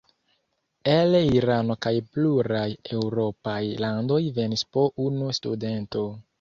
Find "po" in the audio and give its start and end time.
4.75-4.91